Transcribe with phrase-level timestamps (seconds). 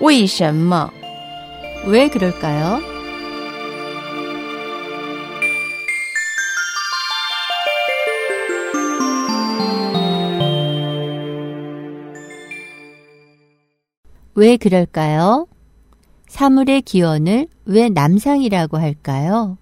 [0.00, 0.90] 为什么?
[1.86, 2.80] 왜 그럴까요?
[14.34, 15.48] 왜 그럴까요?
[16.28, 19.56] 사물의 기원을 왜 남상이라고 할까요?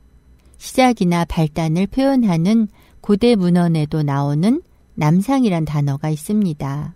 [0.59, 2.67] 시작이나 발단을 표현하는
[3.01, 4.63] 고대 문헌에도 나오는
[4.95, 6.95] 남상이란 단어가 있습니다.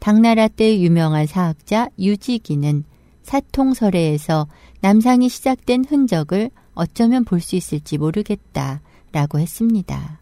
[0.00, 2.84] 당나라 때 유명한 사학자 유지기는
[3.22, 4.48] 사통설에에서
[4.80, 8.80] 남상이 시작된 흔적을 어쩌면 볼 수 있을지 모르겠다
[9.12, 10.20] 라고 했습니다.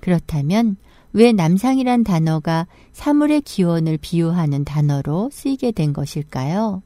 [0.00, 0.76] 그렇다면
[1.12, 6.82] 왜 남상이란 단어가 사물의 기원을 비유하는 단어로 쓰이게 된 것일까요?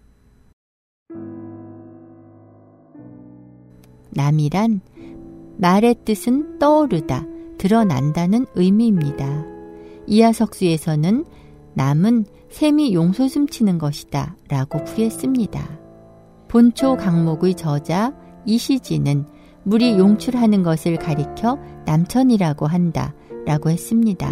[4.11, 4.81] 남이란
[5.59, 7.27] 말의 뜻은 떠오르다,
[7.59, 9.45] 드러난다는 의미입니다.
[10.06, 11.25] 이하석수에서는
[11.75, 15.81] 남은 샘이 용솟음 치는 것이다 라고 풀이했습니다.
[16.48, 19.27] 본초 강목의 저자 이시지는
[19.65, 23.15] 물이 용출하는 것을 가리켜 남천이라고 한다
[23.47, 24.28] 라고 했습니다.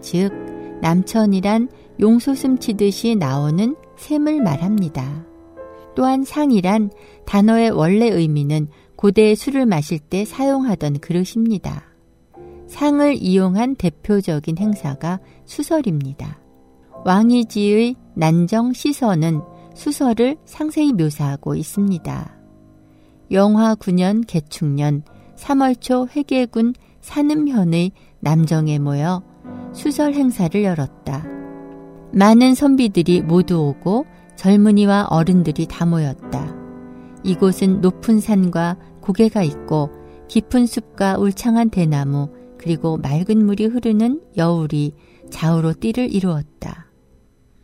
[0.00, 0.32] 즉,
[0.80, 1.68] 남천이란
[2.00, 5.26] 용솟음 치듯이 나오는 샘을 말합니다.
[5.94, 6.90] 또한 상이란
[7.26, 11.84] 단어의 원래 의미는 고대의 술을 마실 때 사용하던 그릇입니다.
[12.68, 16.38] 상을 이용한 대표적인 행사가 수설입니다.
[17.04, 19.40] 왕이지의 난정 시서는
[19.74, 22.34] 수설을 상세히 묘사하고 있습니다.
[23.30, 25.02] 영화 9년 개축년
[25.36, 29.22] 3월 초 회계군 산음현의 남정에 모여
[29.72, 31.24] 수설 행사를 열었다.
[32.12, 36.56] 많은 선비들이 모두 오고 젊은이와 어른들이 다 모였다.
[37.22, 39.90] 이곳은 높은 산과 고개가 있고
[40.28, 44.94] 깊은 숲과 울창한 대나무 그리고 맑은 물이 흐르는 여울이
[45.30, 46.87] 좌우로 띠를 이루었다.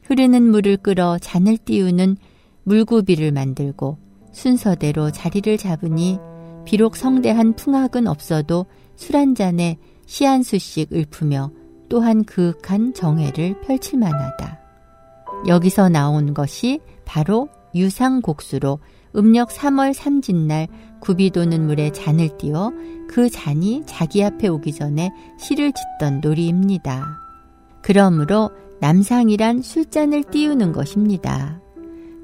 [0.04, 2.16] 흐르는 물을 끌어 잔을 띄우는
[2.65, 3.98] 물구비를 만들고
[4.32, 6.19] 순서대로 자리를 잡으니
[6.65, 8.66] 비록 성대한 풍악은 없어도
[8.97, 11.50] 술 한 잔에 시 한 수씩 읊으며
[11.88, 14.59] 또한 그윽한 정회를 펼칠 만하다.
[15.47, 18.78] 여기서 나온 것이 바로 유상곡수로
[19.16, 20.69] 음력 3월 삼진날
[21.00, 22.72] 굽이 도는 물에 잔을 띄워
[23.09, 27.04] 그 잔이 자기 앞에 오기 전에 시를 짓던 놀이입니다.
[27.82, 28.50] 그러므로
[28.81, 31.61] 남상이란 술잔을 띄우는 것입니다.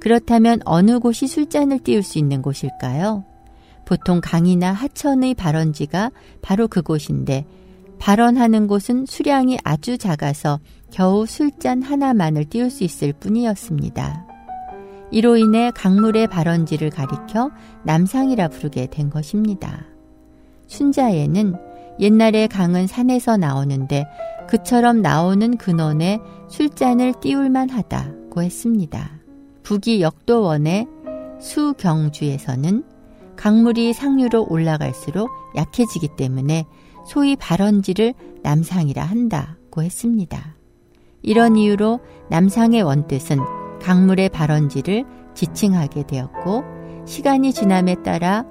[0.00, 3.24] 그렇다면 어느 곳이 술잔을 띄울 수 있는 곳일까요?
[3.84, 6.10] 보통 강이나 하천의 발원지가
[6.42, 7.44] 바로 그곳인데
[7.98, 10.58] 발원하는 곳은 수량이 아주 작아서
[10.90, 14.26] 겨우 술잔 하나만을 띄울 수 있을 뿐이었습니다.
[15.10, 17.50] 이로 인해 강물의 발원지를 가리켜
[17.84, 19.84] 남상이라 부르게 된 것입니다.
[20.68, 21.56] 순자에는
[21.98, 24.06] 옛날에 강은 산에서 나오는데
[24.48, 29.10] 그처럼 나오는 근원에 술잔을 띄울만 하다고 했습니다.
[29.62, 30.86] 북이 역도원의
[31.40, 32.84] 수경주에서는
[33.36, 36.66] 강물이 상류로 올라갈수록 약해지기 때문에
[37.06, 40.56] 소위 발원지를 남상이라 한다고 했습니다.
[41.22, 43.38] 이런 이유로 남상의 원뜻은
[43.80, 46.64] 강물의 발원지를 지칭하게 되었고
[47.06, 48.44] 시간이 지남에 따라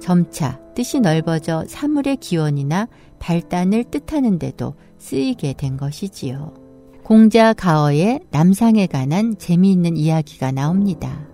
[0.00, 2.88] 점차 뜻이 넓어져 사물의 기원이나
[3.18, 6.61] 발단을 뜻하는데도 쓰이게 된 것이지요.
[7.04, 11.26] 공자 가어의 남상에 관한 재미있는 이야기가 나옵니다.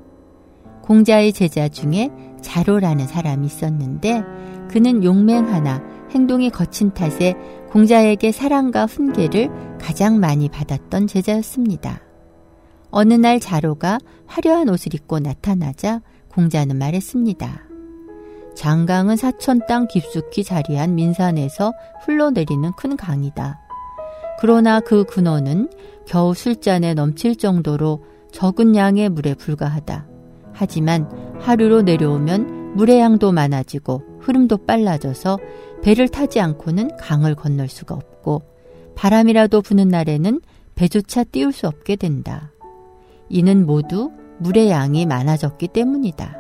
[0.83, 4.23] 공자의 제자 중에 자로라는 사람이 있었는데
[4.71, 7.35] 그는 용맹하나 행동이 거친 탓에
[7.71, 12.01] 공자에게 사랑과 훈계를 가장 많이 받았던 제자였습니다.
[12.91, 17.69] 어느 날 자로가 화려한 옷을 입고 나타나자 공자는 말했습니다.
[18.57, 21.75] 장강은 사천 땅 깊숙이 자리한 민산에서
[22.07, 23.68] 흘러내리는 큰 강이다.
[24.41, 25.69] 그러나 그 근원은
[26.07, 30.07] 겨우 술잔에 넘칠 정도로 적은 양의 물에 불과하다.
[30.53, 31.09] 하지만
[31.41, 35.39] 하루로 내려오면 물의 양도 많아지고 흐름도 빨라져서
[35.83, 38.43] 배를 타지 않고는 강을 건널 수가 없고
[38.95, 40.41] 바람이라도 부는 날에는
[40.75, 42.53] 배조차 띄울 수 없게 된다.
[43.29, 46.37] 이는 모두 물의 양이 많아졌기 때문이다.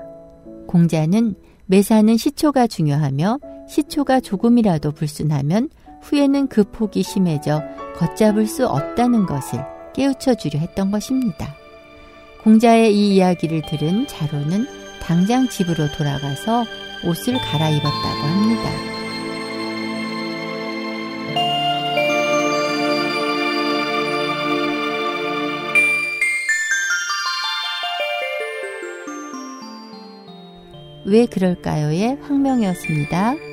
[0.66, 1.34] 공자는
[1.66, 5.68] 매사는 시초가 중요하며 시초가 조금이라도 불순하면
[6.02, 7.62] 후에는 그 폭이 심해져
[7.98, 9.58] 걷잡을 수 없다는 것을
[9.92, 11.54] 깨우쳐 주려 했던 것입니다.
[12.42, 14.66] 공자의 이 이야기를 들은 자로는
[15.02, 16.64] 당장 집으로 돌아가서
[17.04, 18.70] 옷을 갈아입었다고 합니다.
[31.04, 33.47] 왜 그럴까요의 황명이었습니다.